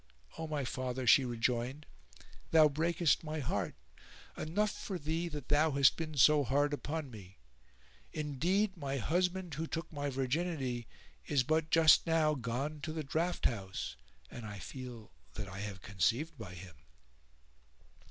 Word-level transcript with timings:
"O 0.35 0.47
my 0.47 0.65
father," 0.65 1.05
she 1.05 1.23
rejoined, 1.25 1.85
"thou 2.49 2.67
breakest 2.67 3.23
my 3.23 3.37
heart; 3.39 3.75
enough 4.35 4.71
for 4.71 4.97
thee 4.97 5.27
that 5.27 5.49
thou 5.49 5.69
hast 5.73 5.95
been 5.95 6.17
so 6.17 6.43
hard 6.43 6.73
upon 6.73 7.11
me! 7.11 7.37
Indeed 8.11 8.75
my 8.75 8.97
husband 8.97 9.53
who 9.53 9.67
took 9.67 9.93
my 9.93 10.09
virginity 10.09 10.87
is 11.27 11.43
but 11.43 11.69
just 11.69 12.07
now 12.07 12.33
gone 12.33 12.81
to 12.81 12.91
the 12.91 13.03
draught 13.03 13.45
house 13.45 13.95
and 14.31 14.43
I 14.43 14.57
feel 14.57 15.11
that 15.35 15.47
I 15.47 15.59
have 15.59 15.83
conceived 15.83 16.35
by 16.35 16.55
him." 16.55 16.77